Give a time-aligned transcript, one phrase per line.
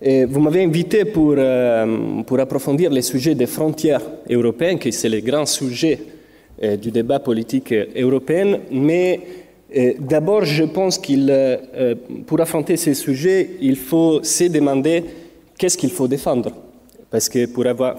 [0.00, 5.20] Vous m'avez invité pour, euh, pour approfondir les sujets des frontières européennes, qui c'est le
[5.20, 5.98] grand sujet
[6.62, 8.60] euh, du débat politique européen.
[8.70, 9.20] Mais
[9.76, 11.94] euh, d'abord, je pense qu'il, euh,
[12.26, 15.04] pour affronter ces sujets, il faut se demander
[15.58, 16.52] qu'est-ce qu'il faut défendre.
[17.10, 17.46] Parce que,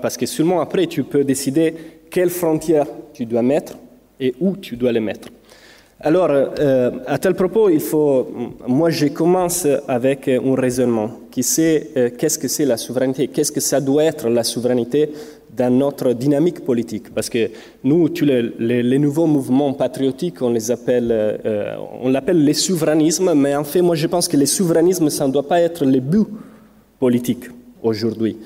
[0.01, 1.73] parce que seulement après, tu peux décider
[2.09, 3.77] quelles frontières tu dois mettre
[4.19, 5.29] et où tu dois les mettre.
[5.99, 8.27] Alors, euh, à tel propos, il faut,
[8.67, 13.51] moi, je commence avec un raisonnement qui sait euh, qu'est-ce que c'est la souveraineté, qu'est-ce
[13.51, 15.09] que ça doit être la souveraineté
[15.55, 17.11] dans notre dynamique politique.
[17.13, 17.49] Parce que
[17.83, 22.53] nous, tous les, les, les nouveaux mouvements patriotiques, on les appelle, euh, on l'appelle les
[22.53, 25.83] souverainismes, mais en fait, moi, je pense que les souverainismes, ça ne doit pas être
[25.83, 26.27] le but
[26.99, 27.45] politique
[27.81, 28.37] aujourd'hui.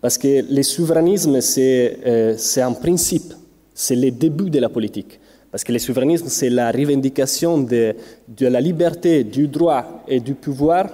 [0.00, 3.34] Parce que les souverainismes, c'est euh, un principe,
[3.80, 5.18] c'est le début de la politique.
[5.50, 7.94] Parce que le souverainisme, c'est la revendication de,
[8.40, 10.86] la liberté, du droit et du pouvoir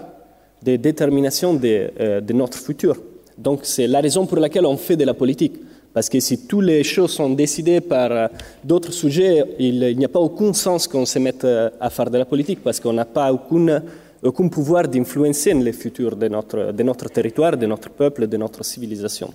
[0.62, 2.96] de détermination de, euh, de notre futur.
[3.36, 5.54] Donc c'est la raison pour laquelle on fait de la politique.
[5.92, 8.28] Parce que si toutes les choses sont décidées par euh,
[8.62, 12.18] d'autres sujets, il, n'y a pas aucun sens qu'on se mette euh, à faire de
[12.18, 17.08] la politique, parce qu'on n'a pas aucun pouvoir d'influencer le futur de notre, de notre
[17.10, 19.30] territoire, de notre peuple, de notre civilisation.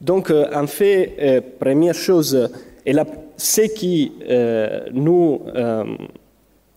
[0.00, 2.50] Donc en fait, première chose,
[2.86, 3.04] et là,
[3.36, 5.84] ce qui euh, nous, euh,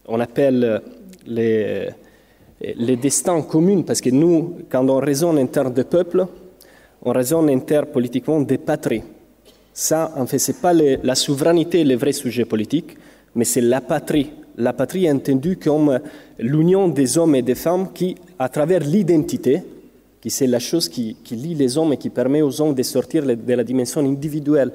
[0.08, 0.82] on appelle
[1.28, 1.88] les,
[2.62, 6.26] les destins communs, parce que nous, quand on raisonne en termes de peuple,
[7.04, 9.04] on raisonne en termes politiquement des patries.
[9.72, 12.98] Ça, en fait, ce n'est pas la souveraineté le vrai sujet politique,
[13.36, 14.32] mais c'est la patrie.
[14.58, 16.00] La patrie est entendue comme
[16.40, 19.62] l'union des hommes et des femmes qui, à travers l'identité,
[20.20, 22.84] qui c'est la chose qui, qui lie les hommes et qui permet aux hommes de
[22.84, 24.72] sortir de la dimension individuelle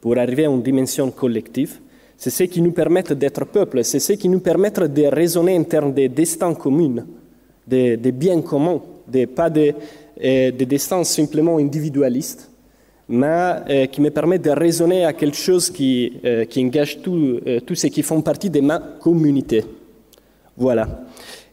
[0.00, 1.80] pour arriver à une dimension collective.
[2.16, 5.64] C'est ce qui nous permet d'être peuple, c'est ce qui nous permet de raisonner en
[5.64, 7.04] termes de destin commun,
[7.66, 9.74] de, de biens communs, de, pas de,
[10.22, 12.50] euh, de destin simplement individualiste,
[13.08, 17.60] mais euh, qui me permet de raisonner à quelque chose qui, euh, engage tous euh,
[17.74, 19.64] ceux qui font partie de ma communauté.
[20.56, 21.04] Voilà.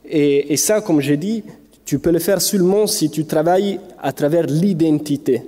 [0.05, 1.43] Et, et ça, comme j'ai dit,
[1.85, 5.43] tu peux le faire seulement si tu travailles à travers l'identité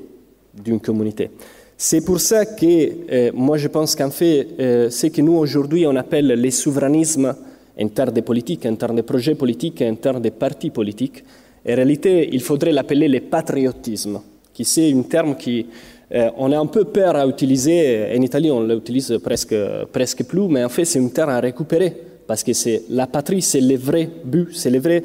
[0.53, 1.31] d'une communauté.
[1.77, 2.65] C'est pour ça que
[3.11, 7.35] euh, moi je pense qu'en fait, euh, ce que nous aujourd'hui on appelle les souverainismes
[7.77, 11.25] en termes de politique, en termes de projets politiques, en termes de partis politiques,
[11.67, 14.21] en réalité il faudrait l'appeler le patriotisme,
[14.53, 15.65] qui c'est un terme qui
[16.13, 19.55] euh, on a un peu peur à utiliser, en Italie on l'utilise presque,
[19.91, 21.93] presque plus, mais en fait c'est un terme à récupérer,
[22.25, 22.53] parce que
[22.89, 25.03] la patrie, c'est le vrai but, c'est le vrai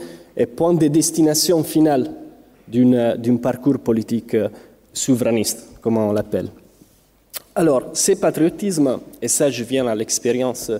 [0.54, 2.12] point de destination finale
[2.68, 4.36] d'un parcours politique
[4.92, 6.50] souverainiste, comme on l'appelle.
[7.54, 10.70] Alors, ce patriotisme, et ça je viens à l'expérience,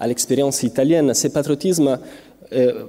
[0.00, 1.98] à l'expérience italienne, ce patriotisme,
[2.52, 2.84] euh,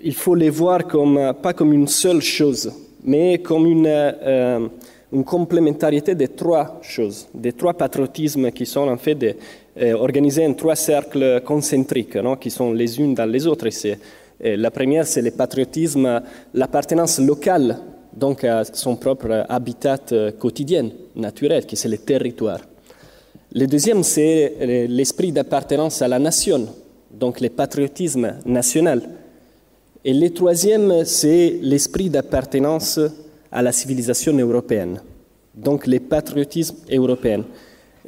[0.00, 2.72] il faut les voir comme, pas comme une seule chose,
[3.04, 4.68] mais comme une, euh,
[5.26, 9.36] complémentarité de trois choses, des trois patriotismes qui sont en fait
[9.76, 13.68] euh, organisés en trois cercles concentriques, non, qui sont les unes dans les autres.
[13.84, 16.22] Euh, la première, c'est le patriotisme,
[16.54, 17.78] l'appartenance locale
[18.14, 19.98] donc à son propre habitat
[20.38, 22.60] quotidien, naturel, qui c'est le territoire.
[23.54, 26.68] Le deuxième, c'est l'esprit d'appartenance à la nation,
[27.10, 29.02] donc le patriotisme national.
[30.04, 32.98] Et le troisième, c'est l'esprit d'appartenance
[33.50, 35.00] à la civilisation européenne,
[35.54, 37.44] donc le patriotisme européen.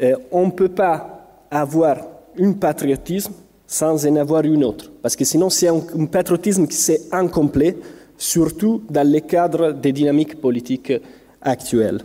[0.03, 1.99] Euh, on ne peut pas avoir
[2.41, 3.33] un patriotisme
[3.67, 7.77] sans en avoir une autre, parce que sinon c'est un, un patriotisme qui est incomplet,
[8.17, 10.93] surtout dans le cadre des dynamiques politiques
[11.43, 12.01] actuelles.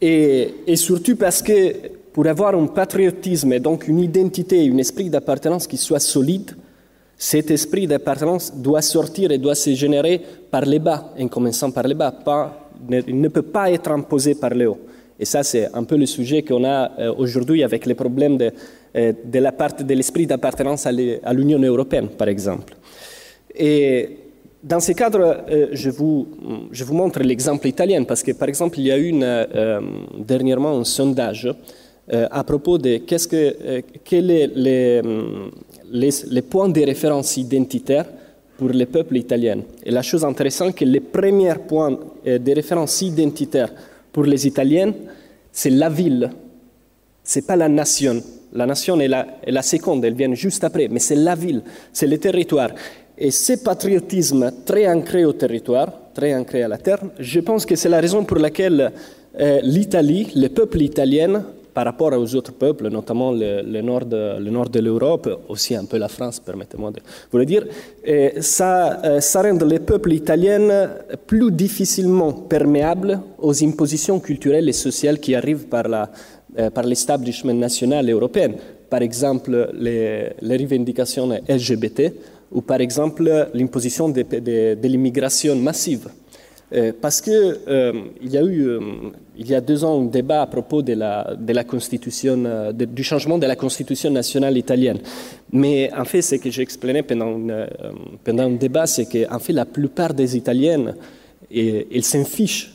[0.00, 1.74] Et, et, surtout parce que
[2.12, 6.52] pour avoir un patriotisme et donc une identité, un esprit d'appartenance qui soit solide,
[7.22, 11.86] cet esprit d'appartenance doit sortir et doit se générer par les bas, en commençant par
[11.86, 12.12] les bas.
[12.12, 14.78] Pas, ne, peut pas être imposé par le haut.
[15.18, 18.50] Et ça, c'est un peu le sujet qu'on a euh, aujourd'hui avec les problèmes de,
[18.96, 20.92] euh, de la part de l'esprit d'appartenance à
[21.34, 22.74] l'Union européenne, par exemple.
[23.54, 24.16] Et
[24.62, 26.26] dans ce cadre, euh, je, vous,
[26.90, 29.80] montre l'exemple italien, parce que, par exemple, il y a eu euh,
[30.18, 31.48] dernièrement un sondage
[32.12, 33.30] euh, à propos de quels sont
[34.10, 38.06] les, les, les, points de référence identitaires
[38.58, 39.60] pour le peuple italien.
[39.84, 43.72] Et la chose intéressante, c'est que les premiers points de référence identitaires
[44.12, 44.92] pour les Italiens,
[45.52, 46.30] c'est la ville,
[47.22, 48.22] c'est pas la nation.
[48.52, 51.62] La nation est la seconde, elle vient juste après, mais c'est la ville,
[51.92, 52.70] c'est le territoire.
[53.22, 57.76] Et ce patriotisme très ancré au territoire, très ancré à la terre, je pense que
[57.76, 58.90] c'est la raison pour laquelle
[59.38, 61.44] euh, l'Italie, le peuple italien,
[61.74, 65.84] par rapport aux autres peuples, notamment le, nord, de, le nord de l'Europe, aussi un
[65.84, 67.00] peu la France, permettez-moi de
[67.30, 67.66] vous le dire,
[68.02, 70.90] et ça, ça rend les peuples italiens
[71.26, 76.10] plus difficilement perméables aux impositions culturelles et sociales qui arrivent par la,
[76.74, 78.50] par l'establishment national européen.
[78.88, 82.12] Par exemple, les revendications LGBT
[82.52, 86.08] ou par exemple l'imposition de, l'immigration massive.
[86.72, 87.32] Euh, parce qu'il
[87.66, 87.92] euh,
[88.22, 88.80] y a eu, euh,
[89.36, 92.72] il y a deux ans, un débat à propos de la, de la constitution, euh,
[92.72, 94.98] du changement de la constitution nationale italienne.
[95.52, 97.66] Mais en fait, ce que j'ai expliqué pendant, euh,
[98.22, 100.94] pendant un débat, c'est qu'en fait, la plupart des Italiennes,
[101.50, 102.72] ils s'en fichent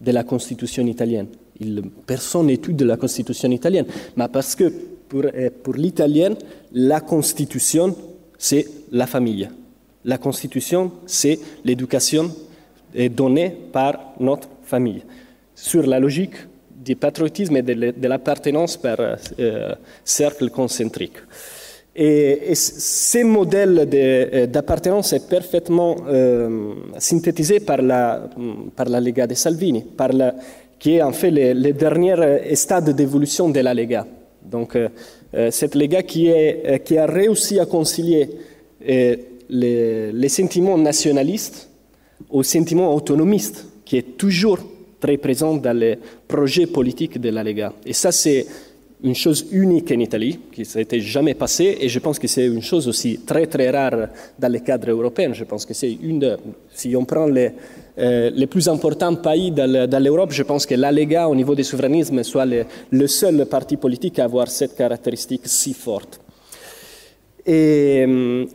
[0.00, 1.26] de la constitution italienne.
[1.58, 3.86] Il, personne n'étudie la constitution italienne.
[4.16, 4.72] Mais parce que
[5.08, 5.24] pour,
[5.64, 6.36] pour l'italienne,
[6.72, 7.96] la constitution,
[8.44, 9.48] c'est la famille.
[10.04, 12.30] La constitution, c'est l'éducation
[13.10, 15.02] donnée par notre famille.
[15.54, 16.36] Sur la logique
[16.76, 19.74] du patriotisme et de l'appartenance par euh,
[20.04, 21.16] cercle concentrique.
[21.96, 28.28] Et, et ce modèle euh, d'appartenance est parfaitement euh, synthétisé par la,
[28.76, 29.86] par Lega de Salvini,
[30.78, 34.04] qui est en fait le dernier stade d'évolution de la Lega.
[34.44, 34.88] Donc, euh,
[35.50, 38.28] cette Lega qui, est, qui a réussi à concilier
[39.48, 41.68] les, sentiments nationalistes
[42.30, 44.58] au sentiment autonomiste qui est toujours
[45.00, 47.72] très présent dans les projets politiques de la Lega.
[47.84, 48.46] Et ça, c'est
[49.02, 52.46] une chose unique en Italie, qui ne s'était jamais passé, et je pense que c'est
[52.46, 54.08] une chose aussi très très rare
[54.38, 55.34] dans les cadres européens.
[55.34, 56.38] Je pense que c'est une
[56.72, 57.50] si on prend les,
[57.98, 61.64] euh, les plus importants pays dans l'Europe, je pense que la Lega, au niveau du
[61.64, 62.46] souverainisme, soit
[62.90, 66.20] le, seul parti politique à avoir cette caractéristique si forte.
[67.46, 68.00] Et,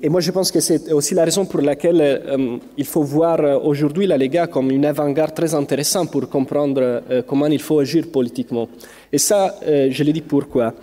[0.01, 3.63] et, moi, je pense que c'est aussi la raison pour laquelle euh, il faut voir
[3.63, 8.07] aujourd'hui la Lega comme une avant-garde très intéressante pour comprendre euh, comment il faut agir
[8.11, 8.67] politiquement.
[9.13, 10.73] Et ça, euh, je le dis pourquoi.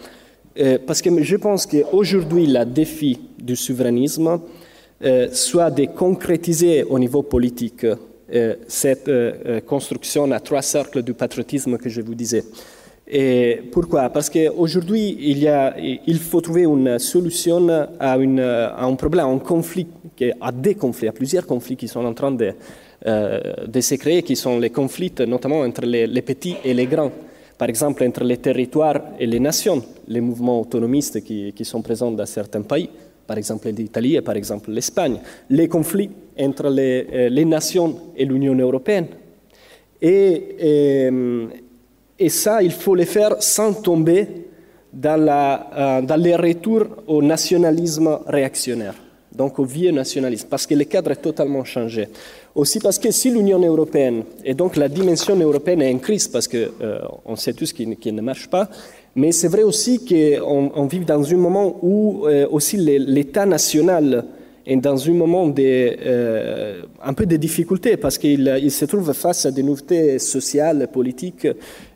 [0.58, 4.40] Euh, parce que je pense qu'aujourd'hui, le défi du souverainisme
[5.04, 7.96] euh, soit de concrétiser au niveau politique euh,
[8.66, 9.10] cette
[9.66, 12.44] construction à trois cercles du patriotisme que je vous disais.
[13.08, 14.10] Et pourquoi?
[14.10, 17.68] Parce qu'aujourd'hui, il, il faut trouver une solution
[18.00, 19.86] à, un problème, à un conflit,
[20.40, 22.52] à des conflits, à plusieurs conflits qui sont en train de,
[23.06, 27.12] euh, se créer, qui sont les conflits notamment entre les, petits et les grands.
[27.56, 32.26] Par exemple, entre les territoires et les nations, les mouvements autonomistes qui sont présents dans
[32.26, 32.90] certains pays,
[33.26, 35.18] par exemple l'Italie et par exemple l'Espagne,
[35.50, 39.06] les conflits entre les, euh, nations et l'Union européenne.
[40.00, 41.08] Et,
[42.18, 44.28] et ça, il faut le faire sans tomber
[45.04, 48.94] euh, dans les retours au nationalisme réactionnaire,
[49.30, 52.08] donc au vieux nationalisme, parce que le cadre est totalement changé.
[52.54, 56.48] Aussi parce que si l'Union européenne, et donc la dimension européenne est en crise, parce
[56.48, 58.70] qu'on euh, sait tous qu'il qu ne marche pas,
[59.16, 64.26] mais c'est vrai aussi qu'on on vit dans un moment où euh, aussi l'État national
[64.66, 69.10] est dans un moment de, euh, un peu de difficulté parce qu'il il se trouve
[69.14, 71.48] face à des nouveautés sociales, politiques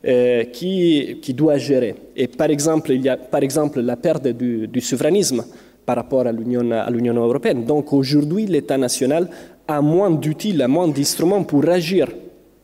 [0.06, 1.94] euh, qui, qui doit gérer.
[2.16, 5.44] Et par exemple, il y a par exemple la perte du, du souverainisme
[5.84, 7.66] par rapport à l'Union européenne.
[7.66, 9.28] Donc aujourd'hui, l'État national
[9.68, 12.08] a moins d'outils, a moins d'instruments pour agir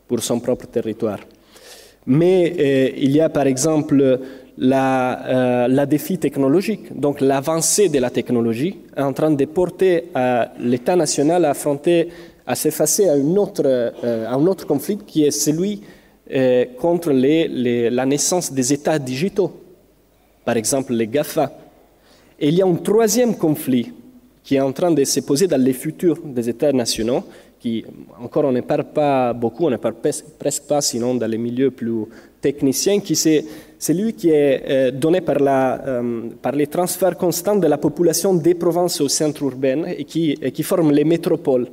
[0.07, 1.19] pour son propre territoire.
[2.07, 4.19] Mais il y a par exemple
[4.57, 10.05] la, euh, défi technologique, donc l'avancée de la technologie, est en train de porter
[10.59, 12.09] l'État national à affronter,
[12.45, 15.81] à s'effacer à, euh, à un autre conflit qui est celui
[16.33, 19.51] euh, contre la naissance des États digitaux,
[20.43, 21.51] par exemple les GAFA.
[22.39, 23.93] Et il y a un troisième conflit
[24.43, 27.23] qui est en train de se poser dans les futurs des États nationaux,
[27.59, 27.83] qui
[28.21, 31.71] encore on ne parle pas beaucoup, on ne parle presque pas, sinon dans les milieux
[31.71, 32.05] plus
[32.41, 33.43] techniciens, qui c'est
[33.79, 39.01] celui qui est euh, donné euh, par les transferts constants de la population des provinces
[39.01, 41.67] au centre urbain et qui, et qui forment les métropoles.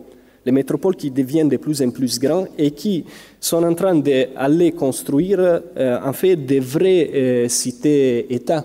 [0.44, 3.04] Les métropoles qui deviennent de plus en plus grands et qui
[3.40, 8.64] sont en train d'aller construire euh, en fait des vraies euh, cités-États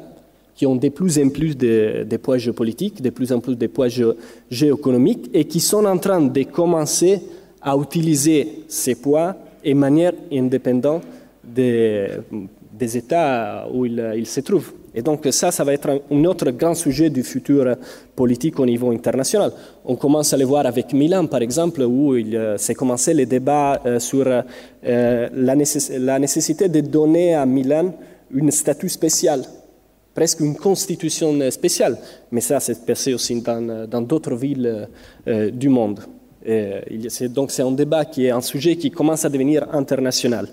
[0.59, 3.87] qui ont de plus en plus de, poids géopolitiques, de plus en plus de poids
[4.51, 7.21] géoéconomiques et qui sont en train de commencer
[7.61, 11.03] à utiliser ces poids de manière indépendante
[11.41, 12.09] des,
[12.81, 14.73] États où il, il, se trouve.
[14.93, 17.77] Et donc ça, ça va être un, autre grand sujet du futur
[18.13, 19.53] politique au niveau international.
[19.85, 23.25] On commence à le voir avec Milan, par exemple, où il euh, s'est commencé les
[23.25, 27.93] débats euh, sur euh, la, nécess la nécessité de donner à Milan
[28.35, 29.41] un statut spécial
[30.19, 31.97] presque une constitution spéciale,
[32.29, 34.89] mais ça s'est passé aussi dans d'autres villes
[35.25, 36.01] euh, du monde.
[36.45, 36.81] Et
[37.29, 40.49] donc c'est un débat qui est un sujet qui commence à devenir international.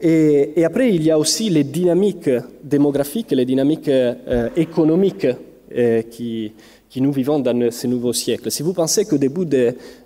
[0.00, 2.30] Et, après, il y a aussi les dynamiques
[2.64, 5.28] démographiques, les dynamiques euh, économiques
[5.76, 6.52] euh, qui,
[6.96, 8.50] nous vivons dans ce nouveau siècle.
[8.50, 9.46] Si vous pensez qu'au début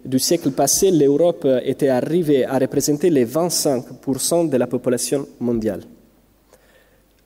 [0.04, 5.80] du siècle passé, l'Europe était arrivée à représenter les 25% de la population mondiale,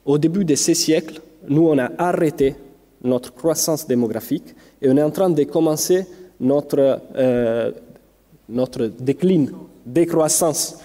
[0.04, 2.55] au début de ce siècle, nous, on a arrêté
[3.02, 6.07] notre croissance démographique et on est en train de commencer
[6.40, 7.73] notre, euh,
[8.49, 9.47] notre déclin,
[9.85, 10.78] décroissance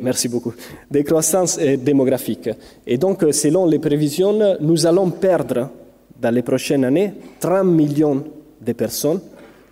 [0.00, 0.52] merci beaucoup,
[0.90, 2.50] décroissance démographique.
[2.86, 5.70] Et donc, selon les prévisions, nous allons perdre
[6.20, 8.24] dans les prochaines années 30 millions
[8.60, 9.20] de personnes.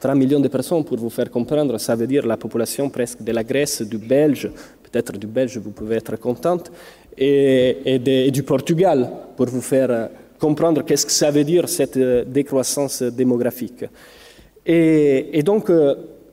[0.00, 3.32] 30 millions de personnes, pour vous faire comprendre, ça veut dire la population presque de
[3.32, 4.50] la Grèce, du Belge,
[4.90, 6.70] peut-être du Belge, vous pouvez être contente,
[7.16, 13.84] et, du Portugal, pour vous faire comprendre qu'est-ce que ça veut dire cette décroissance démographique.
[14.64, 15.70] Et, donc,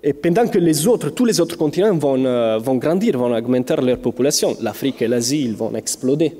[0.04, 3.76] et pendant que les autres, tous les autres continents vont, euh, vont grandir, vont augmenter
[3.82, 6.38] leur population, l'Afrique et l'Asie, ils vont exploser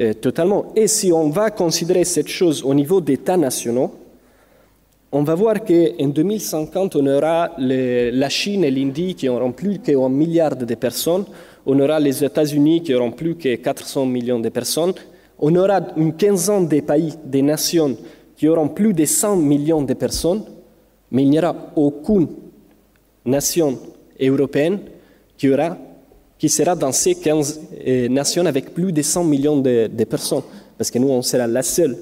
[0.00, 0.72] euh, totalement.
[0.76, 3.92] Et si on va considérer cette chose au niveau d'États nationaux,
[5.10, 10.10] on va voir qu'en 2050, on aura la Chine et l'Indie qui auront plus qu'un
[10.10, 11.24] milliard de personnes,
[11.68, 14.94] on aura les États-Unis qui auront plus que 400 millions de personnes,
[15.38, 17.94] on aura une quinzaine de pays, des nations
[18.34, 20.44] qui auront plus de 100 millions de personnes,
[21.10, 22.26] mais il n'y aura aucune
[23.26, 23.78] nation
[24.18, 24.80] européenne
[25.36, 30.44] qui, sera dans ces 15 euh, nations avec plus de 100 millions de, personnes.
[30.78, 31.98] Parce que nous, on sera la seule,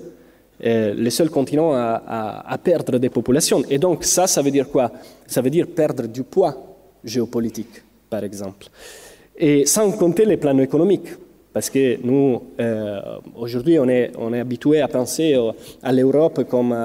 [0.65, 3.65] euh, le seul continent à, à, perdre des populations.
[3.69, 4.93] Et donc, ça, ça veut dire quoi?
[5.27, 6.55] Ça veut dire perdre du poids
[7.03, 8.69] géopolitique, par exemple.
[9.39, 11.09] Et sans compter les plans économiques.
[11.57, 13.01] Parce que nous, euh,
[13.35, 15.35] aujourd'hui, on est, on est habitué à penser
[15.83, 16.77] à l'Europe comme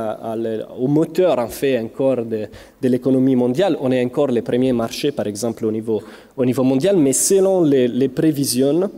[0.79, 2.48] au moteur, en fait, encore de,
[2.81, 3.75] l'économie mondiale.
[3.81, 6.01] On est encore le premier marché, par exemple, au niveau,
[6.38, 8.89] au niveau mondial, mais selon les, prévisions,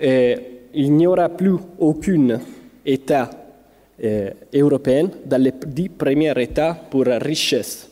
[0.00, 0.36] euh,
[0.74, 2.38] il n'y aura plus aucun
[2.86, 3.30] État
[4.04, 7.90] euh, européen dans les dix premiers États pour richesse.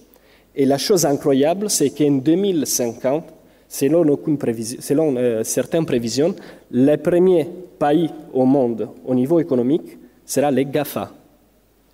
[0.55, 3.25] Et la chose incroyable, c'est qu'en 2050,
[3.69, 6.35] Selon, euh, certaines prévisions,
[6.71, 7.47] le premier
[7.79, 11.13] pays au monde au niveau économique sera les GAFA.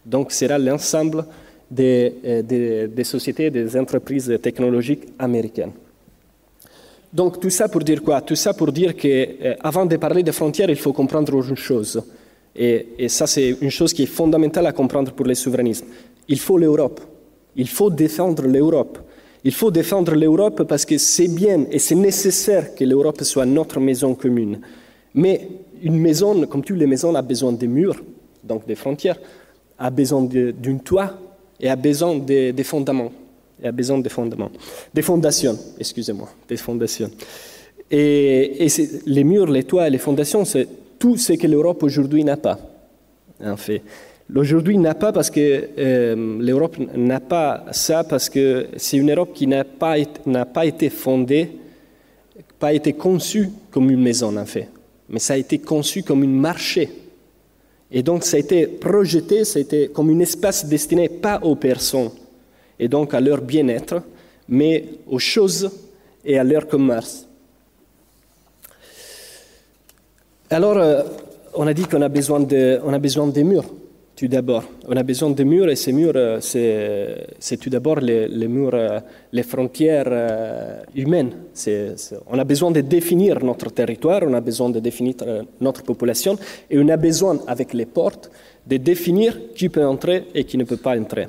[0.06, 1.24] Donc, sera l'ensemble
[1.70, 5.72] des, euh, des, sociétés, des entreprises technologiques américaines.
[7.12, 8.20] Donc, tout ça pour dire quoi?
[8.20, 12.02] Tout ça pour dire qu'avant euh, de parler des frontières, il faut comprendre une chose.
[12.56, 15.86] Et, ça, c'est une chose qui est fondamentale à comprendre pour les souverainistes.
[16.28, 17.00] Il faut l'Europe.
[17.56, 18.98] Il faut défendre l'Europe.
[19.44, 23.78] Il faut défendre l'Europe parce que c'est bien et c'est nécessaire que l'Europe soit notre
[23.78, 24.60] maison commune.
[25.14, 25.48] Mais
[25.82, 28.02] une maison, comme toutes les maisons, a besoin de murs,
[28.42, 29.20] donc des frontières,
[29.78, 31.18] a besoin d'un toit
[31.60, 33.12] et a besoin des fondements.
[33.62, 34.50] Et a besoin des fondements.
[34.92, 37.10] Des fondations, excusez-moi, des fondations.
[37.90, 38.68] Et, et
[39.06, 40.66] les murs, les toits et les fondations, c'est
[40.98, 42.58] tout ce que l'Europe aujourd'hui n'a pas,
[43.40, 43.82] en fait.
[44.32, 49.34] Aujourd'hui n'a pas parce que euh, l'Europe n'a pas ça parce que c'est une Europe
[49.34, 51.52] qui n'a pas, été fondée,
[52.58, 54.70] pas été conçue comme une maison en fait,
[55.10, 56.88] mais ça a été conçu comme un marché.
[57.92, 61.54] Et donc ça a été projeté, ça a été comme un espace destiné pas aux
[61.54, 62.10] personnes
[62.78, 64.02] et donc à leur bien-être,
[64.48, 65.70] mais aux choses
[66.24, 67.28] et à leur commerce.
[70.48, 71.02] Alors, euh,
[71.54, 73.66] on a dit qu'on a besoin de, on a besoin des murs
[74.16, 74.64] tout d'abord.
[74.86, 79.00] On a besoin de murs et ces murs, euh, c'est tout d'abord les, murs, euh,
[79.32, 81.32] les frontières euh, humaines.
[82.28, 85.14] on a besoin de définir notre territoire, on a besoin de définir
[85.60, 86.38] notre population
[86.70, 88.30] et on a besoin, avec les portes,
[88.66, 91.26] de définir qui peut entrer et qui ne peut pas entrer.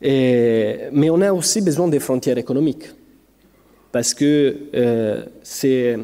[0.00, 2.86] mais on a aussi besoin des frontières économiques
[3.90, 4.56] parce que
[5.42, 5.96] c'est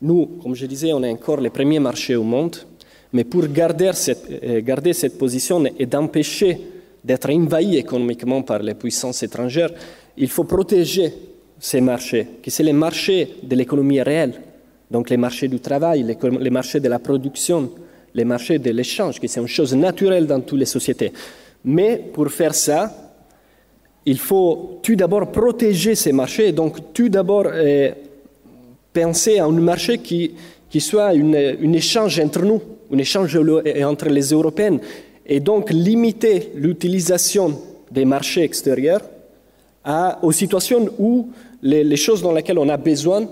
[0.00, 2.56] nous, comme je disais, on est encore les premiers marchés au monde
[3.12, 6.58] mais pour garder cette, euh, garder cette position et d'empêcher
[7.04, 9.70] d'être envahi économiquement par les puissances étrangères,
[10.16, 11.12] il faut protéger
[11.58, 14.34] ces marchés, qui sont les marchés de l'économie réelle,
[14.90, 17.70] donc les marchés du travail, les, marchés de la production,
[18.14, 21.12] les marchés de l'échange, qui sont une chose naturelle dans toutes les sociétés.
[21.64, 22.92] Mais pour faire ça,
[24.04, 27.92] il faut tout d'abord protéger ces marchés, donc tout d'abord euh,
[28.92, 30.32] penser à un marché qui,
[30.72, 33.38] qui soit un échange entre nous, un échange
[33.84, 34.80] entre les Européennes,
[35.26, 37.58] et donc limiter l'utilisation
[37.90, 39.02] des marchés extérieurs
[40.22, 41.28] aux situations où
[41.62, 43.28] les, choses dans lesquelles on a besoin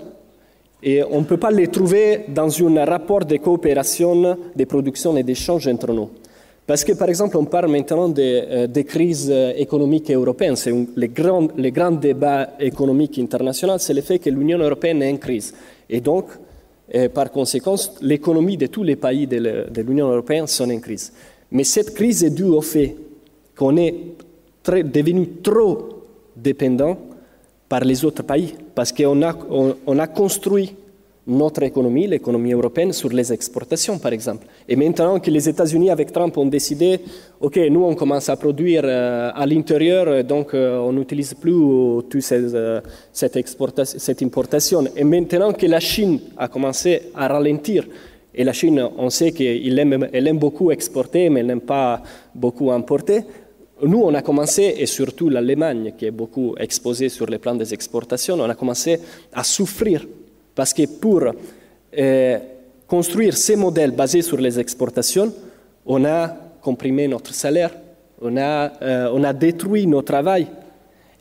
[0.83, 5.23] et on ne peut pas les trouver dans un rapport de coopération, de production et
[5.23, 6.11] d'échange entre nous.
[6.67, 10.55] Parce que, par exemple, on parle maintenant des, euh, crises économiques européennes.
[10.55, 15.17] C'est le grand, grand débat économique international, c'est le fait que l'Union européenne est en
[15.17, 15.55] crise.
[15.89, 16.25] Et donc,
[17.13, 21.13] Par conséquent, l'économie de tous les pays de l'Union européenne sont en crise.
[21.51, 22.95] Mais cette crise est due au fait
[23.55, 23.95] qu'on est
[24.65, 25.89] devenu trop
[26.35, 26.97] dépendant
[27.69, 29.37] par les autres pays, parce qu'on a,
[29.87, 30.75] on a construit
[31.27, 34.47] notre économie, l'économie européenne, sur les exportations, par exemple.
[34.67, 36.99] Et maintenant que les États-Unis, avec Trump, ont décidé,
[37.39, 41.53] OK, nous, on commence à produire euh, à l'intérieur, donc euh, on n'utilise plus
[42.09, 44.83] toute euh, cette, importation.
[44.95, 47.87] Et maintenant que la Chine a commencé à ralentir,
[48.33, 52.01] et la Chine, on sait qu'elle aime, elle aime beaucoup exporter, mais elle n'aime pas
[52.33, 53.23] beaucoup importer,
[53.83, 57.73] nous, on a commencé, et surtout l'Allemagne, qui est beaucoup exposée sur les plans des
[57.73, 58.99] exportations, on a commencé
[59.33, 60.05] à souffrir
[60.55, 61.23] parce que pour
[61.97, 62.39] euh,
[62.87, 65.33] construire ces modèles basés sur les exportations,
[65.85, 66.27] on a
[66.61, 67.71] comprimé notre salaire,
[68.21, 70.47] on a, euh, on a détruit notre travail.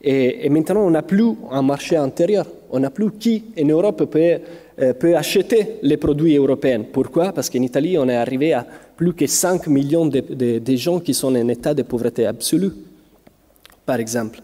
[0.02, 2.46] Et, maintenant, on n'a plus un marché intérieur.
[2.70, 4.38] On n'a plus qui en Europe peut,
[4.80, 6.84] euh, peut acheter les produits européens.
[6.90, 7.32] Pourquoi?
[7.32, 11.12] Parce qu'en Italie, on est arrivé à plus que 5 millions de, de gens qui
[11.12, 12.70] sont en état de pauvreté absolue,
[13.84, 14.40] par exemple.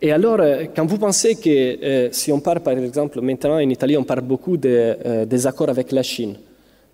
[0.00, 3.68] Et alors, euh, quand vous pensez que euh, si on parle, par exemple, maintenant en
[3.68, 4.68] Italie, on parle beaucoup de,
[5.04, 6.36] euh, des accords avec la Chine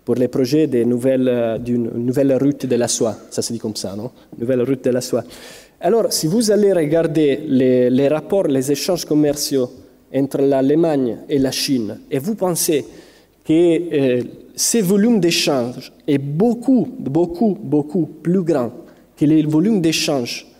[0.05, 4.11] pour les projets d'une nouvelle, route de la soie, ça se dit comme ça, non?
[4.37, 5.23] Nouvelle route de la soie.
[5.79, 9.69] Alors, si vous allez regarder les, rapports, les échanges commerciaux
[10.13, 12.85] entre l'Allemagne et la Chine, et vous pensez
[13.47, 18.71] que ces volumes d'échanges est beaucoup, beaucoup, beaucoup plus grand
[19.15, 20.52] que les volumes d'échanges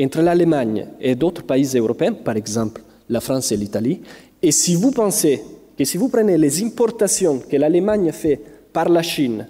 [0.00, 4.00] entre l'Allemagne et d'autres pays européens, par exemple la France et l'Italie,
[4.42, 5.42] et si vous pensez
[5.78, 8.40] que si vous prenez les importations que l'Allemagne fait
[8.72, 9.46] par la Chine,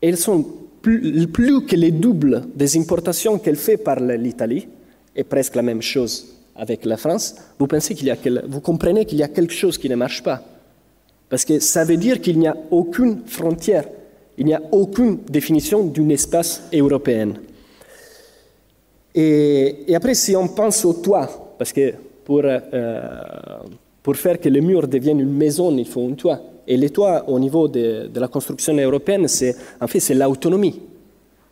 [0.00, 0.44] elles sont
[0.82, 4.68] plus, que les doubles des importations qu'elle fait par l'Italie,
[5.14, 9.04] et presque la même chose avec la France, vous, pensez qu'il y a vous comprenez
[9.04, 10.42] qu'il y a quelque chose qui ne marche pas.
[11.28, 13.84] Parce que ça veut dire qu'il n'y a aucune frontière,
[14.38, 17.32] il n'y a aucune définition d'un espace européen.
[19.18, 23.00] Et, après, si on pense au toit, parce que pour, euh,
[24.02, 26.38] pour faire que le mur devienne une maison, il faut un toit.
[26.68, 30.80] Et le toit, au niveau de, de la construction européenne, c'est en fait c'est l'autonomie,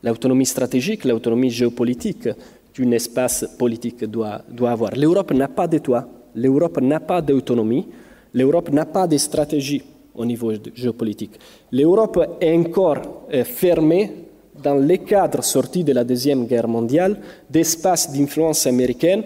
[0.03, 2.29] l'autonomie stratégique, l'autonomie géopolitique
[2.75, 4.91] qu'un espace politique doit, doit avoir.
[4.95, 7.87] L'Europe n'a pas de toit, l'Europe n'a pas d'autonomie,
[8.35, 9.83] l'Europe n'a pas de stratégie
[10.15, 11.39] au niveau géopolitique.
[11.73, 14.24] L'Europe est encore euh, fermée
[14.65, 17.19] dans les cadres sortis de la Deuxième Guerre mondiale,
[17.51, 19.23] d'espaces d'influence américaine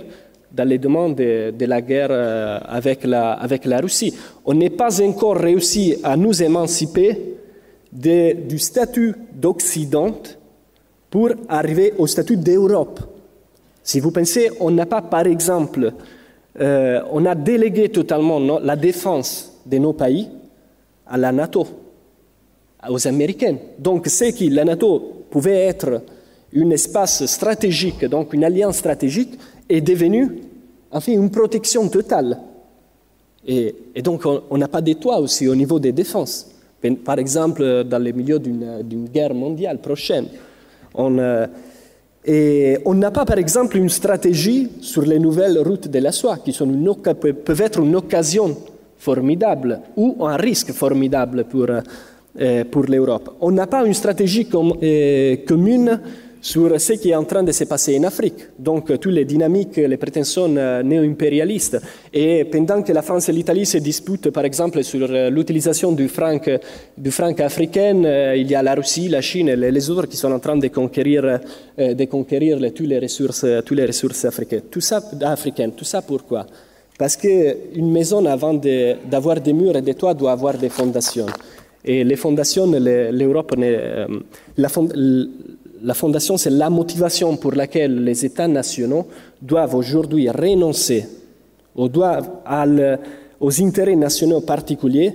[0.51, 4.12] dans les demandes de, la guerre euh, avec la, avec la Russie.
[4.44, 7.37] On n'est pas encore réussi à nous émanciper
[7.92, 10.14] du statut d'Occident
[11.09, 13.01] pour arriver au statut d'Europe.
[13.83, 15.92] Si vous pensez, on n'a pas, par exemple,
[16.61, 20.29] euh, on a délégué totalement la défense de nos pays
[21.07, 21.66] à la NATO,
[22.90, 23.57] aux Américains.
[23.79, 24.51] Donc, c'est qui?
[24.51, 26.02] La NATO pouvait être
[26.56, 29.38] un espace stratégique, donc une alliance stratégique,
[29.68, 30.48] est devenue
[31.00, 32.38] fait une protection totale.
[33.46, 36.50] Et, donc on n'a pas de toit aussi au niveau des défenses.
[37.04, 40.26] Par exemple, dans les milieux d'une guerre mondiale prochaine.
[40.94, 41.46] On, euh,
[42.24, 46.38] et on n'a pas, par exemple, une stratégie sur les nouvelles routes de la soie,
[46.38, 46.68] qui sont
[47.44, 48.56] peuvent être une occasion
[48.98, 51.80] formidable ou un risque formidable pour, euh,
[52.70, 53.37] pour l'Europe.
[53.40, 56.01] On n'a pas une stratégie euh, commune
[56.40, 58.51] sur ce qui est en train de se passer en Afrique.
[58.57, 61.81] Donc, toutes les dynamiques, les prétentions euh, néo-impérialistes.
[62.12, 66.38] Et pendant que la France et l'Italie se disputent, par exemple, sur l'utilisation du franc,
[67.38, 70.57] africain, il y a la Russie, la Chine et les autres qui sont en train
[70.57, 71.40] de conquérir,
[71.77, 74.62] de conquérir toutes, les ressources, toutes les ressources africaines.
[74.70, 75.72] Tout ça, africaines.
[75.72, 76.46] Tout ça pourquoi?
[76.96, 81.27] Parce qu'une maison, avant d'avoir des murs et des toits, doit avoir des fondations.
[81.90, 84.07] Et les fondations, l'Europe, euh,
[84.59, 89.07] la, fondation, c'est la motivation pour laquelle les États nationaux
[89.40, 91.07] doivent aujourd'hui renoncer
[91.74, 95.14] aux intérêts nationaux particuliers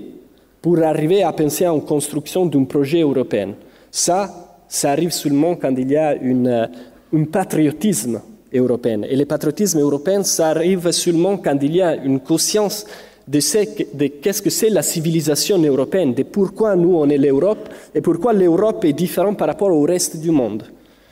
[0.64, 3.54] pour arriver à penser en construction d'un projet européen.
[3.92, 6.70] Ça, ça arrive seulement quand il y a une,
[7.14, 8.20] un patriotisme
[8.52, 9.04] européen.
[9.08, 12.88] Et le patriotisme européen, ça arrive seulement quand il y a une conscience
[13.28, 18.34] de, qu'est-ce que c'est la civilisation européenne, de pourquoi nous on est l'Europe et pourquoi
[18.34, 20.64] l'Europe est différente par rapport au reste du monde.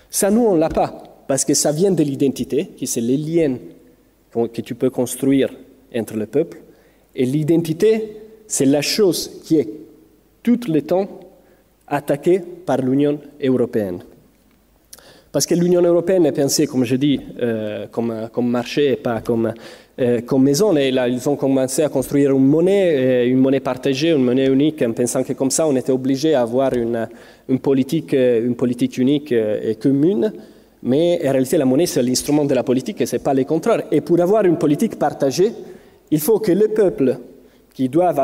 [0.09, 3.17] Ça, nous, on ne l'a pas, parce que ça vient de l'identité, qui c'est les
[3.17, 3.57] liens
[4.33, 5.49] que tu peux construire
[5.95, 6.61] entre le peuple.
[7.15, 9.69] Et l'identité, c'est la chose qui est
[10.43, 11.07] tout le temps
[11.87, 14.03] attaquée par l'Union européenne.
[15.31, 19.21] Parce que l'Union européenne est pensée, comme je dis, euh, comme, comme marché et pas
[19.21, 19.53] comme
[20.25, 20.75] comme maison.
[20.75, 24.47] Et là, ils ont commencé à construire une monnaie, euh, une monnaie partagée, une monnaie
[24.47, 27.07] unique, en pensant que comme ça, on était obligé d'avoir une,
[27.49, 30.31] une, politique, une politique unique et commune.
[30.83, 33.43] Mais en réalité, la monnaie, c'est l'instrument de la politique et ce n'est pas le
[33.43, 33.83] contraire.
[33.91, 35.51] Et pour avoir une politique partagée,
[36.09, 37.17] il faut que les peuples
[37.73, 38.19] qui doivent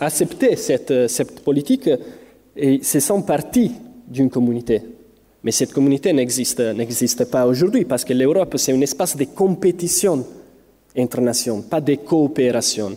[0.00, 1.90] accepter cette, politique
[2.82, 3.72] se sentent partie
[4.06, 4.82] d'une communauté.
[5.42, 10.24] Mais cette communauté n'existe pas aujourd'hui parce que l'Europe, c'est un espace de compétition
[10.98, 12.92] entre nations, pas de coopération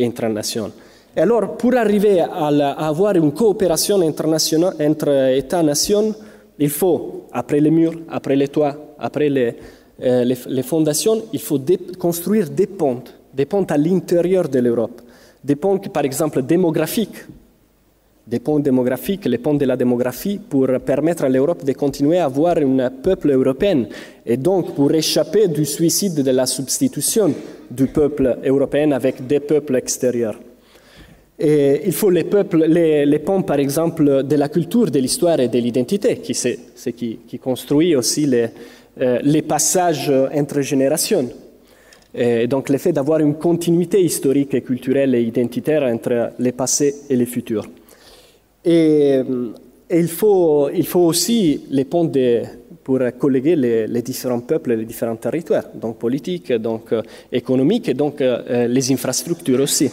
[0.00, 0.72] entre nations.
[1.14, 6.14] Et alors, pour arriver à, avoir une coopération internationale entre États-nations,
[6.58, 9.54] il faut, après les murs, après les toits, après les,
[10.02, 11.60] euh, fondations, il faut
[11.98, 13.02] construire des ponts,
[13.34, 15.02] des ponts à l'intérieur de l'Europe,
[15.44, 17.26] des ponts, par exemple, démographiques,
[18.32, 22.24] des ponts démographiques, les ponts de la démographie, pour permettre à l'Europe de continuer à
[22.24, 23.84] avoir un peuple européen
[24.24, 27.34] et donc pour échapper du suicide de la substitution
[27.70, 30.40] du peuple européen avec des peuples extérieurs.
[31.38, 32.24] Et il faut les,
[33.18, 37.18] ponts, par exemple, de la culture, de l'histoire et de l'identité, qui c'est ce qui,
[37.38, 38.48] construit aussi les,
[39.02, 41.28] euh, passages entre générations.
[42.14, 46.94] Et donc le fait d'avoir une continuité historique et culturelle et identitaire entre les passés
[47.10, 47.66] et les futurs.
[48.64, 49.20] Et,
[49.90, 52.10] il, faut, il, faut, aussi les ponts
[52.82, 57.94] pour colléguer les, différents peuples et les différents territoires, donc politiques, donc euh, économiques et
[57.94, 59.90] donc euh, les infrastructures aussi.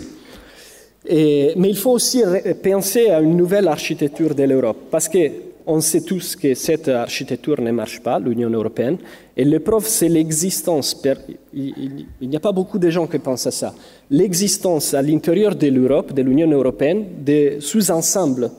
[1.05, 2.21] Mais il faut aussi
[2.61, 5.09] penser à une nouvelle architecture de l'Europe, parce
[5.69, 8.97] qu'on sait tous que cette architecture ne marche pas, l'Union européenne,
[9.37, 10.99] et le preuve, c'est l'existence.
[11.53, 13.75] Il n'y a pas beaucoup de gens qui pensent à ça.
[14.09, 18.49] L'existence à l'intérieur de l'Europe, de l'Union européenne, de sous-ensembles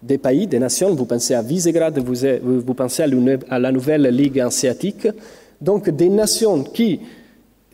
[0.00, 0.94] des pays, des nations.
[0.94, 5.08] Vous pensez à Visegrad, vous, pensez à la nouvelle Ligue asiatique.
[5.60, 7.00] Donc, des nations qui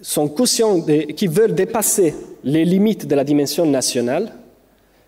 [0.00, 4.32] sont conscientes, qui veulent dépasser les limites de la dimension nationale,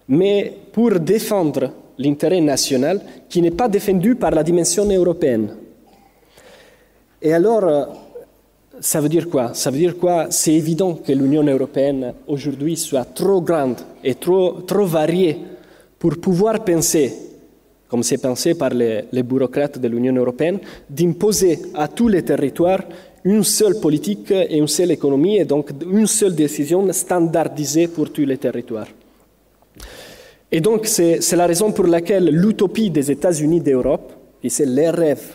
[0.07, 5.57] mais pour défendre l'intérêt national qui n'est pas défendu par la dimension européenne.
[7.23, 7.85] Et alors, euh,
[8.81, 9.55] ça veut dire quoi?
[9.55, 10.27] Ça veut dire quoi?
[10.31, 15.39] C'est évident que l'Union européenne aujourd'hui soit trop grande et trop, trop variée
[15.99, 17.13] pour pouvoir penser,
[17.89, 20.59] comme c'est pensé par les, les bureaucrates de l'Union européenne,
[20.91, 22.83] d'imposer à tous les territoires
[23.25, 28.27] une seule politique et une seule économie et donc une seule décision standardisée pour tous
[28.27, 28.89] les territoires.
[30.55, 35.35] Et donc c'est la raison pour laquelle l'utopie des États-Unis d'Europe, et c'est les rêves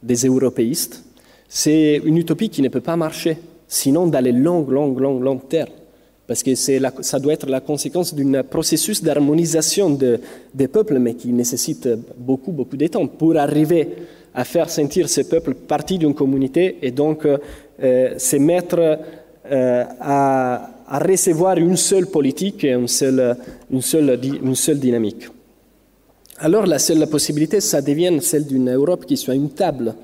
[0.00, 1.02] des européistes,
[1.48, 5.38] c'est une utopie qui ne peut pas marcher, sinon dans les longs, longs, longs, longs
[5.38, 5.72] termes.
[6.28, 10.20] Parce que ça doit être la conséquence d'un processus d'harmonisation de,
[10.54, 13.88] des peuples, mais qui nécessite beaucoup, beaucoup de temps pour arriver
[14.32, 19.00] à faire sentir ces peuples partie d'une communauté et donc euh, se mettre
[19.50, 23.36] euh, à, à, recevoir une seule politique et une seule,
[23.70, 25.28] une seule, une seule dynamique.
[26.38, 29.94] Alors la seule possibilité, ça devient celle d'une Europe qui soit une table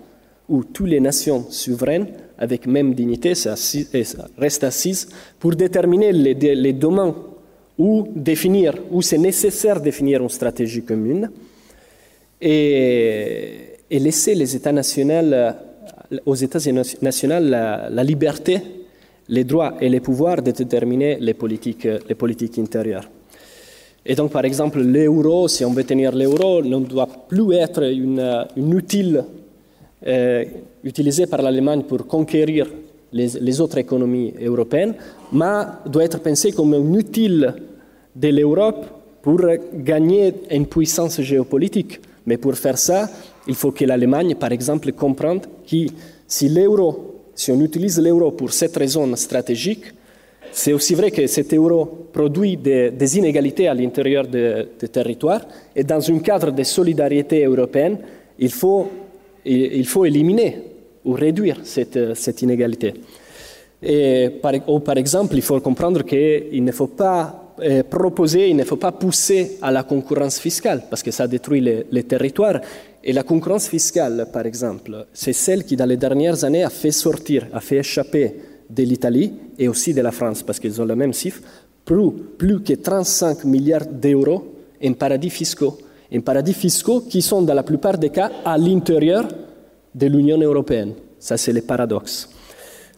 [0.48, 2.06] où toutes les nations souveraines,
[2.38, 3.34] avec même dignité,
[4.38, 7.14] restent assises pour déterminer les, les domaines
[7.78, 11.30] où définir, où c'est nécessaire définir une stratégie commune
[12.40, 15.52] et, laisser les États nationaux,
[16.26, 16.58] aux États
[17.00, 18.60] nationaux la, liberté,
[19.32, 23.08] les droits et les pouvoirs de déterminer les politiques, les politiques intérieures.
[24.04, 28.46] Et donc, par exemple, l'euro, si on veut tenir l'euro, ne doit plus être une,
[28.56, 29.24] une utile
[30.06, 30.44] euh,
[30.84, 32.66] utilisé par l'Allemagne pour conquérir
[33.12, 34.94] les, autres économies européennes,
[35.32, 37.54] mais doit être pensé comme un utile
[38.14, 38.84] de l'Europe
[39.22, 39.40] pour
[39.74, 42.00] gagner une puissance géopolitique.
[42.26, 43.08] Mais pour faire ça,
[43.46, 45.86] il faut que l'Allemagne, par exemple, comprenne que
[46.26, 49.84] si l'euro, si on utilise l'euro pour cette raison stratégique,
[50.50, 55.42] c'est aussi vrai que cet euro produit des, inégalités à l'intérieur des de territoires
[55.74, 57.98] et dans un cadre de solidarité européenne,
[58.38, 58.88] il faut
[59.44, 60.58] il faut éliminer
[61.04, 62.94] ou réduire cette, inégalité.
[64.40, 68.64] Par, ou par exemple, il faut comprendre qu'il ne faut pas euh, proposer, il ne
[68.64, 72.60] faut pas pousser à la concurrence fiscale, parce que ça détruit les territoires.
[73.04, 76.92] Et la concurrence fiscale, par exemple, c'est celle qui, dans les dernières années, a fait
[76.92, 78.36] sortir, a fait échapper
[78.70, 81.42] de l'Italie et aussi de la France, parce qu'ils ont le même chiffre,
[81.84, 85.78] plus, plus que 35 milliards d'euros en paradis fiscaux
[86.14, 89.26] en paradis fiscaux qui sont dans la plupart des cas à l'intérieur
[89.94, 90.92] de l'Union européenne.
[91.18, 92.28] Ça, c'est le paradoxe.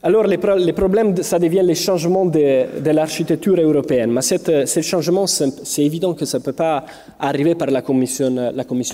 [0.07, 4.11] Alors, les, pro problèmes, ça devient les changements de, l'architecture européenne.
[4.13, 6.85] Mais cette, ces changements, c'est évident que ça ne peut pas
[7.19, 8.37] arriver par la Commission,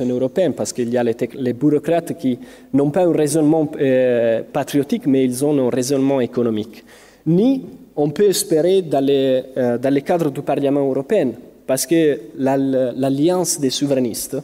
[0.09, 2.39] européenne, parce qu'il y a les, les, bureaucrates qui
[2.73, 6.85] n'ont pas un raisonnement euh, patriotique, mais ils ont un raisonnement économique.
[7.27, 11.33] Ni on peut espérer dans les, euh, du Parlement européen,
[11.67, 14.37] parce que l'alliance la, des souverainistes,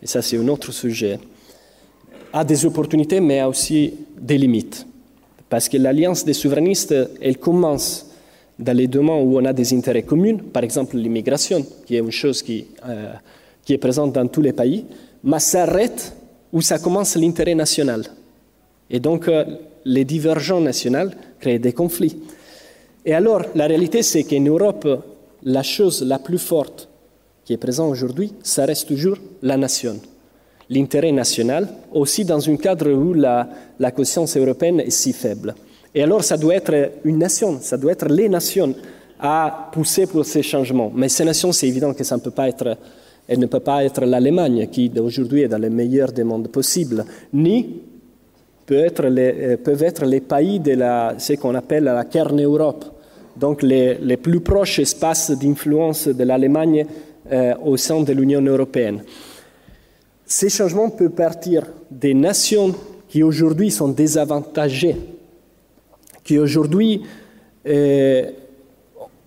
[0.00, 1.18] et ça c'est un autre sujet,
[2.32, 4.86] a des opportunités, mais a aussi des limites.
[5.48, 8.06] Parce que l'alliance des souverainistes, elle commence
[8.58, 12.10] dans les domaines où on a des intérêts communs, par exemple l'immigration, qui est une
[12.10, 13.12] chose qui, euh,
[13.68, 14.84] est présente dans tous les pays,
[15.24, 16.14] mais s'arrête
[16.52, 18.04] où ça commence l'intérêt national.
[18.88, 19.44] Et donc, euh,
[19.84, 22.16] les divergences nationales créent des conflits.
[23.04, 24.86] Et alors, la réalité, c'est qu'en Europe,
[25.42, 26.88] la chose la plus forte
[27.44, 30.00] qui est présente aujourd'hui, ça reste toujours la nation
[30.70, 33.48] l'intérêt national, aussi dans un cadre où la,
[33.94, 35.54] conscience européenne est si faible.
[35.94, 38.74] Et alors, ça doit être une nation, ça doit être les nations
[39.18, 40.92] à pousser pour ces changements.
[40.94, 42.76] Mais ces nations, c'est évident que ça ne peut pas être,
[43.26, 47.04] elle ne peut pas être l'Allemagne, qui aujourd'hui est dans les meilleurs des mondes possibles,
[47.32, 47.80] ni
[48.66, 52.42] peut être les, euh, peuvent être les pays de la, ce qu'on appelle la Kern
[52.42, 52.84] Europe,
[53.36, 56.84] donc les, les plus proches espaces d'influence de l'Allemagne
[57.30, 59.02] euh, au sein de l'Union européenne.
[60.26, 62.74] Ces changements peuvent partir des nations
[63.08, 64.96] qui aujourd'hui sont désavantagées,
[66.24, 67.02] qui aujourd'hui
[67.64, 68.30] euh,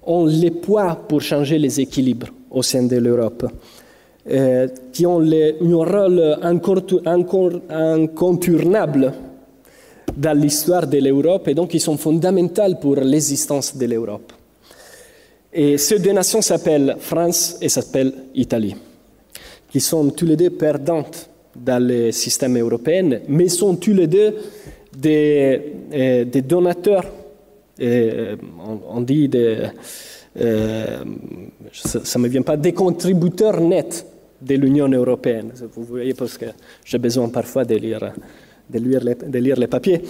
[0.06, 3.46] ont les poids pour changer les équilibres au sein de l'Europe,
[4.30, 6.58] euh, qui ont un
[7.24, 9.14] rôle incontournable
[10.18, 14.34] dans l'histoire de l'Europe et donc qui sont fondamentales pour l'existence de l'Europe.
[15.54, 18.76] Et ces deux nations s'appellent France et s'appellent Italie
[19.72, 24.36] qui sont tous les deux perdantes dans le système européen, mais sont tous les deux
[24.96, 25.62] des,
[25.94, 27.06] euh, donateurs,
[27.82, 29.68] euh, on, on, dit des,
[30.42, 30.98] euh,
[31.72, 34.06] ça ne me vient pas, des contributeurs nets
[34.42, 35.52] de l'Union européenne.
[35.74, 36.46] Vous voyez, parce que
[36.84, 38.14] j'ai besoin parfois de lire,
[38.70, 40.02] de, lire les, de lire les papiers,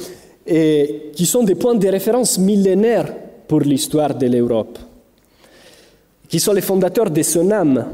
[0.45, 3.13] et qui sont des points de référence millénaires
[3.47, 4.77] pour l'histoire de l'Europe,
[6.27, 7.85] qui sont les fondateurs de son âme,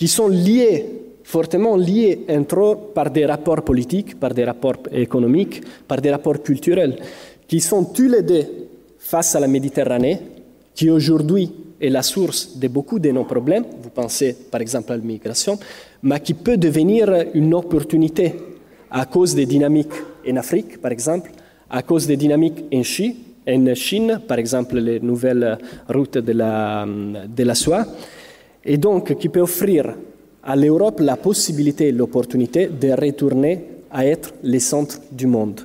[0.00, 0.86] qui sont liés,
[1.24, 6.42] fortement liés entre eux par des rapports politiques, par des rapports économiques, par des rapports
[6.42, 6.96] culturels,
[7.46, 8.46] qui sont tous les deux
[8.98, 10.18] face à la Méditerranée,
[10.74, 14.96] qui aujourd'hui est la source de beaucoup de nos problèmes, vous pensez par exemple à
[14.96, 15.58] l'immigration,
[16.02, 18.32] mais qui peut devenir une opportunité
[18.90, 19.92] à cause des dynamiques
[20.26, 21.30] en Afrique, par exemple,
[21.68, 25.58] à cause des dynamiques en Chine, en Chine par exemple les nouvelles
[25.90, 27.84] routes de la, de la soie,
[28.64, 29.94] et donc qui peut offrir
[30.42, 35.60] à l'Europe la possibilité et l'opportunité de retourner à être les centres du monde,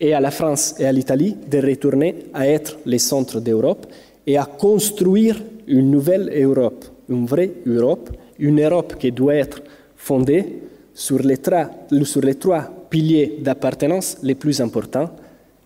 [0.00, 3.86] et à la France et à l'Italie de retourner à être les centres d'Europe
[4.26, 9.62] et à construire une nouvelle Europe, une vraie Europe, une Europe qui doit être
[9.96, 10.60] fondée
[10.94, 11.38] sur les,
[12.04, 15.10] sur les trois piliers d'appartenance les plus importants,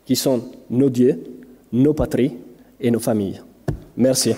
[0.05, 1.21] qui sont nos dieux,
[1.73, 2.37] nos patries
[2.81, 3.41] et nos familles.
[3.97, 4.35] Merci.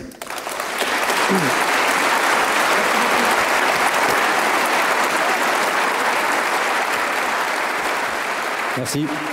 [8.82, 9.31] Merci.